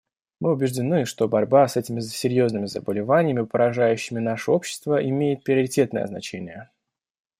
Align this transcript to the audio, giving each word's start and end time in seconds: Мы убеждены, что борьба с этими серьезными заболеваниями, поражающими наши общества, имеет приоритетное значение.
Мы 0.39 0.51
убеждены, 0.53 1.05
что 1.05 1.27
борьба 1.27 1.67
с 1.67 1.77
этими 1.77 1.99
серьезными 1.99 2.65
заболеваниями, 2.65 3.45
поражающими 3.45 4.17
наши 4.17 4.49
общества, 4.49 4.95
имеет 5.07 5.43
приоритетное 5.43 6.07
значение. 6.07 6.71